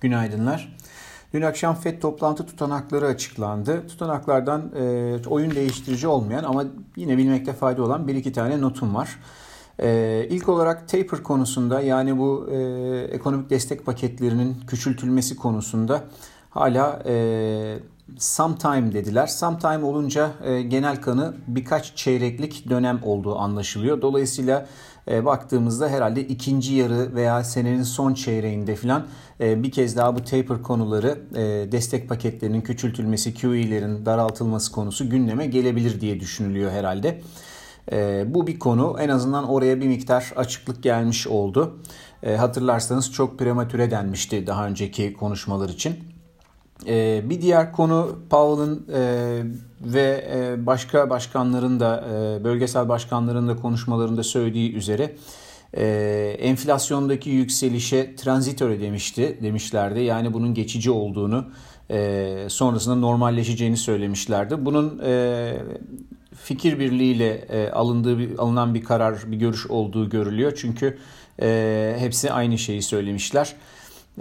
[0.00, 0.76] Günaydınlar.
[1.34, 3.86] Dün akşam FED toplantı tutanakları açıklandı.
[3.86, 6.64] Tutanaklardan e, oyun değiştirici olmayan ama
[6.96, 9.18] yine bilmekte fayda olan bir iki tane notum var.
[9.82, 12.58] E, ilk olarak taper konusunda yani bu e,
[13.02, 16.04] ekonomik destek paketlerinin küçültülmesi konusunda
[16.50, 17.78] hala e,
[18.18, 19.26] sometime dediler.
[19.26, 24.02] Sometime olunca e, genel kanı birkaç çeyreklik dönem olduğu anlaşılıyor.
[24.02, 24.66] Dolayısıyla
[25.10, 29.06] e, baktığımızda herhalde ikinci yarı veya senenin son çeyreğinde falan
[29.40, 35.46] e, bir kez daha bu taper konuları e, destek paketlerinin küçültülmesi, QE'lerin daraltılması konusu gündeme
[35.46, 37.20] gelebilir diye düşünülüyor herhalde.
[37.92, 41.78] E, bu bir konu en azından oraya bir miktar açıklık gelmiş oldu.
[42.22, 46.17] E, hatırlarsanız çok prematüre denmişti daha önceki konuşmalar için.
[46.86, 49.42] E, bir diğer konu Powell'ın e,
[49.80, 55.16] ve e, başka başkanların da e, bölgesel başkanların da konuşmalarında söylediği üzere
[55.76, 55.84] e,
[56.40, 60.00] enflasyondaki yükselişe transitöre demişti demişlerdi.
[60.00, 61.44] Yani bunun geçici olduğunu
[61.90, 64.64] e, sonrasında normalleşeceğini söylemişlerdi.
[64.64, 65.52] Bunun e,
[66.34, 70.52] fikir birliğiyle e, alındığı bir, alınan bir karar, bir görüş olduğu görülüyor.
[70.56, 70.98] Çünkü
[71.42, 73.54] e, hepsi aynı şeyi söylemişler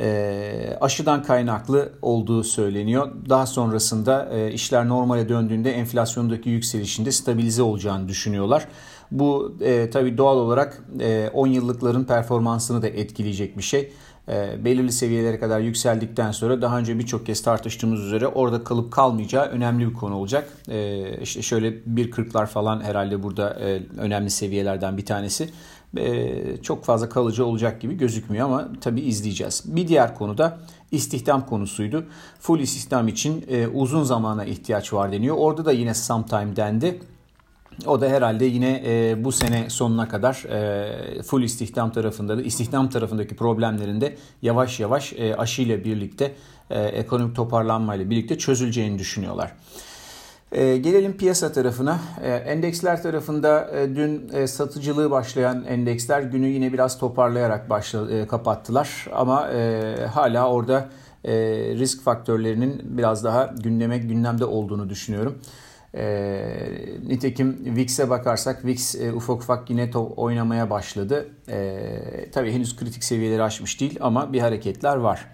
[0.00, 3.12] e, aşıdan kaynaklı olduğu söyleniyor.
[3.28, 8.66] Daha sonrasında e, işler normale döndüğünde enflasyondaki yükselişinde stabilize olacağını düşünüyorlar.
[9.10, 13.92] Bu e, tabii doğal olarak e, 10 yıllıkların performansını da etkileyecek bir şey.
[14.28, 19.46] E, belirli seviyelere kadar yükseldikten sonra daha önce birçok kez tartıştığımız üzere orada kalıp kalmayacağı
[19.46, 20.48] önemli bir konu olacak.
[20.68, 25.50] E, işte şöyle 1.40'lar falan herhalde burada e, önemli seviyelerden bir tanesi.
[25.96, 29.62] E, çok fazla kalıcı olacak gibi gözükmüyor ama tabii izleyeceğiz.
[29.66, 30.58] Bir diğer konu da
[30.90, 32.04] istihdam konusuydu.
[32.40, 35.36] Full istihdam için e, uzun zamana ihtiyaç var deniyor.
[35.38, 37.00] Orada da yine sometime dendi.
[37.86, 42.90] O da herhalde yine e, bu sene sonuna kadar e, full istihdam tarafında da istihdam
[42.90, 46.34] tarafındaki problemlerinde yavaş yavaş e, aşıyla birlikte
[46.70, 49.52] e, ekonomik toparlanmayla birlikte çözüleceğini düşünüyorlar.
[50.54, 51.98] E, gelelim piyasa tarafına.
[52.22, 58.26] E, endeksler tarafında e, dün e, satıcılığı başlayan endeksler günü yine biraz toparlayarak başla, e,
[58.26, 59.06] kapattılar.
[59.12, 60.88] Ama e, hala orada
[61.78, 65.38] risk faktörlerinin biraz daha gündeme gündemde olduğunu düşünüyorum.
[65.94, 66.40] E,
[67.06, 71.28] nitekim VIX'e bakarsak VIX ufak ufak yine to- oynamaya başladı.
[72.32, 75.26] Tabii henüz kritik seviyeleri aşmış değil ama bir hareketler var.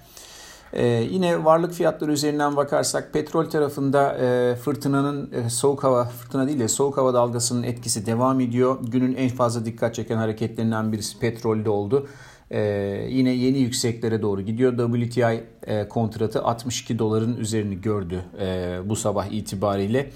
[0.73, 6.59] Ee, yine varlık fiyatları üzerinden bakarsak petrol tarafında e, fırtınanın e, soğuk hava fırtına değil
[6.59, 8.79] de soğuk hava dalgasının etkisi devam ediyor.
[8.83, 12.09] Günün en fazla dikkat çeken hareketlerinden birisi petrolde oldu.
[12.51, 12.61] Ee,
[13.09, 14.93] yine yeni yükseklere doğru gidiyor.
[14.93, 20.11] WTI e, kontratı 62 doların üzerini gördü e, bu sabah itibariyle.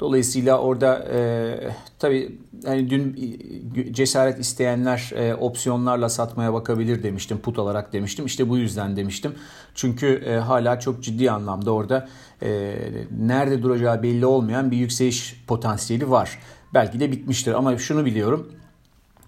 [0.00, 1.58] Dolayısıyla orada e,
[1.98, 3.16] tabii hani dün
[3.92, 7.38] cesaret isteyenler e, opsiyonlarla satmaya bakabilir demiştim.
[7.38, 8.26] Put alarak demiştim.
[8.26, 9.34] İşte bu yüzden demiştim.
[9.74, 12.08] Çünkü e, hala çok ciddi anlamda orada
[12.42, 12.74] e,
[13.20, 16.38] nerede duracağı belli olmayan bir yükseliş potansiyeli var.
[16.74, 18.52] Belki de bitmiştir ama şunu biliyorum.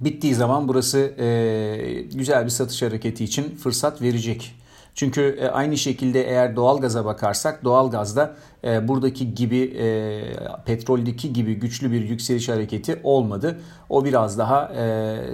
[0.01, 4.55] Bittiği zaman burası e, güzel bir satış hareketi için fırsat verecek
[5.01, 8.35] çünkü e, aynı şekilde eğer doğalgaza bakarsak doğalgazda
[8.65, 10.23] e, buradaki gibi e,
[10.67, 13.61] petroldeki gibi güçlü bir yükseliş hareketi olmadı.
[13.89, 14.73] O biraz daha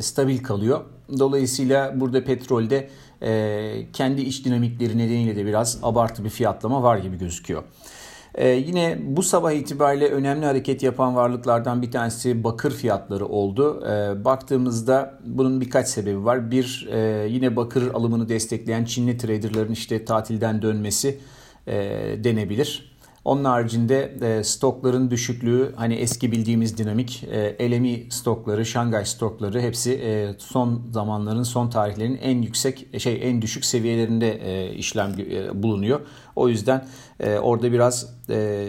[0.00, 0.80] stabil kalıyor.
[1.18, 2.88] Dolayısıyla burada petrolde
[3.92, 7.62] kendi iç dinamikleri nedeniyle de biraz abartı bir fiyatlama var gibi gözüküyor.
[8.36, 13.84] Ee, yine bu sabah itibariyle önemli hareket yapan varlıklardan bir tanesi bakır fiyatları oldu.
[13.86, 16.50] Ee, baktığımızda bunun birkaç sebebi var.
[16.50, 21.18] Bir e, yine bakır alımını destekleyen Çinli traderların işte tatilden dönmesi
[21.66, 21.74] e,
[22.24, 22.95] denebilir.
[23.26, 29.92] Onun haricinde e, stokların düşüklüğü hani eski bildiğimiz dinamik e, LME stokları, Şangay stokları hepsi
[29.92, 35.62] e, son zamanların son tarihlerin en yüksek e, şey en düşük seviyelerinde e, işlem e,
[35.62, 36.00] bulunuyor.
[36.36, 36.86] O yüzden
[37.20, 38.68] e, orada biraz e,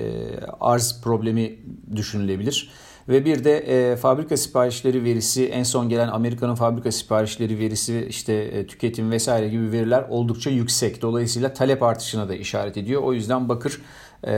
[0.59, 1.59] arz problemi
[1.95, 2.69] düşünülebilir.
[3.09, 8.33] Ve bir de e, fabrika siparişleri verisi, en son gelen Amerika'nın fabrika siparişleri verisi, işte
[8.33, 11.01] e, tüketim vesaire gibi veriler oldukça yüksek.
[11.01, 13.03] Dolayısıyla talep artışına da işaret ediyor.
[13.03, 13.81] O yüzden bakır
[14.23, 14.33] e,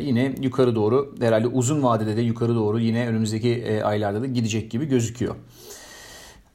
[0.00, 4.70] yine yukarı doğru, herhalde uzun vadede de yukarı doğru yine önümüzdeki e, aylarda da gidecek
[4.70, 5.34] gibi gözüküyor.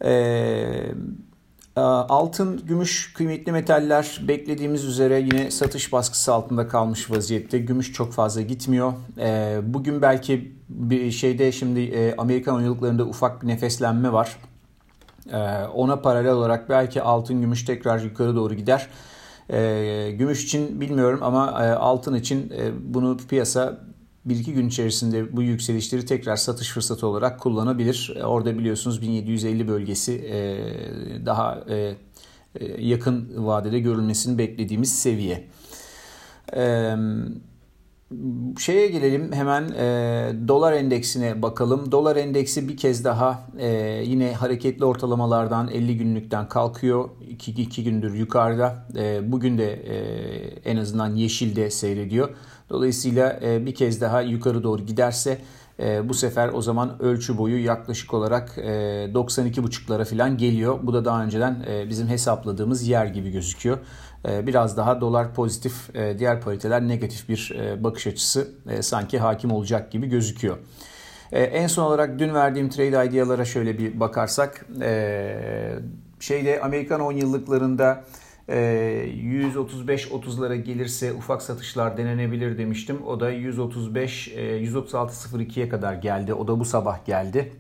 [0.04, 0.94] Eee
[1.76, 7.60] Altın, gümüş, kıymetli metaller beklediğimiz üzere yine satış baskısı altında kalmış vaziyette.
[7.60, 8.94] Gümüş çok fazla gitmiyor.
[9.64, 14.38] Bugün belki bir şeyde şimdi Amerikan oyunculuklarında ufak bir nefeslenme var.
[15.74, 18.88] Ona paralel olarak belki altın, gümüş tekrar yukarı doğru gider.
[20.18, 22.54] Gümüş için bilmiyorum ama altın için
[22.84, 23.82] bunu piyasa
[24.26, 28.18] bir iki gün içerisinde bu yükselişleri tekrar satış fırsatı olarak kullanabilir.
[28.24, 31.96] Orada biliyorsunuz 1750 bölgesi e, daha e,
[32.80, 35.48] yakın vadede görülmesini beklediğimiz seviye.
[36.54, 36.98] Evet
[38.58, 41.92] şeye gelelim hemen e, dolar endeksine bakalım.
[41.92, 43.70] Dolar endeksi bir kez daha e,
[44.06, 47.10] yine hareketli ortalamalardan 50 günlükten kalkıyor.
[47.30, 48.88] 2, 2 gündür yukarıda.
[48.98, 49.96] E, bugün de e,
[50.70, 52.30] en azından yeşilde seyrediyor.
[52.70, 55.38] Dolayısıyla e, bir kez daha yukarı doğru giderse
[55.80, 58.62] e, bu sefer o zaman ölçü boyu yaklaşık olarak e,
[59.14, 60.80] 92,5'lara falan geliyor.
[60.84, 63.78] Bu da daha önceden e, bizim hesapladığımız yer gibi gözüküyor.
[64.30, 69.20] E, biraz daha dolar pozitif, e, diğer pariteler negatif bir e, bakış açısı e, sanki
[69.20, 70.58] hakim olacak gibi gözüküyor.
[71.32, 74.66] En son olarak dün verdiğim trade idealara şöyle bir bakarsak
[76.20, 78.04] şeyde Amerikan 10 yıllıklarında
[78.48, 83.08] 135-30'lara gelirse ufak satışlar denenebilir demiştim.
[83.08, 86.34] O da 135 136.02'ye kadar geldi.
[86.34, 87.52] O da bu sabah geldi.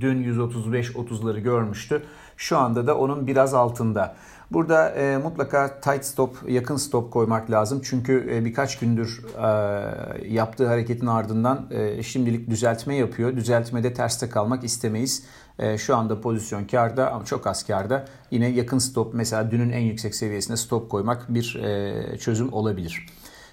[0.00, 2.02] Dün 135-30'ları görmüştü.
[2.36, 4.16] Şu anda da onun biraz altında.
[4.50, 7.80] Burada e, mutlaka tight stop, yakın stop koymak lazım.
[7.84, 13.36] Çünkü e, birkaç gündür e, yaptığı hareketin ardından e, şimdilik düzeltme yapıyor.
[13.36, 15.24] Düzeltmede terste kalmak istemeyiz.
[15.58, 18.04] E, şu anda pozisyon karda ama çok az karda.
[18.30, 23.06] Yine yakın stop mesela dünün en yüksek seviyesine stop koymak bir e, çözüm olabilir.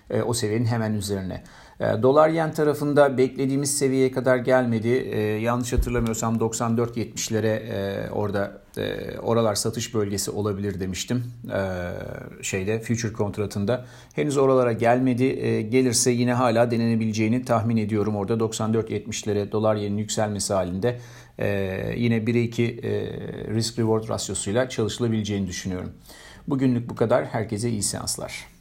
[0.09, 1.43] E, o seviyenin hemen üzerine.
[1.79, 4.87] E, dolar yen tarafında beklediğimiz seviyeye kadar gelmedi.
[4.87, 11.23] E, yanlış hatırlamıyorsam 94-70'lere e, orada e, oralar satış bölgesi olabilir demiştim
[11.53, 13.85] e, şeyde future kontratında.
[14.13, 15.23] Henüz oralara gelmedi.
[15.23, 18.15] E, gelirse yine hala denenebileceğini tahmin ediyorum.
[18.15, 20.99] Orada 94-70'lere dolar yenin yükselmesi halinde
[21.39, 21.47] e,
[21.97, 22.91] yine 1'e 2 e,
[23.53, 25.91] risk reward rasyosuyla çalışılabileceğini düşünüyorum.
[26.47, 27.25] Bugünlük bu kadar.
[27.25, 28.52] Herkese iyi seanslar.